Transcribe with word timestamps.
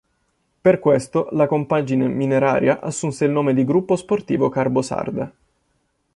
Per 0.61 0.79
questo 0.79 1.27
la 1.33 1.45
compagine 1.45 2.07
mineraria 2.07 2.79
assunse 2.79 3.25
il 3.25 3.29
nome 3.31 3.53
di 3.53 3.63
"Gruppo 3.65 3.95
Sportivo 3.95 4.49
Carbosarda". 4.49 5.31